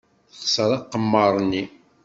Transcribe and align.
Texṣer 0.31 0.69
aqemmer-nni. 0.77 1.63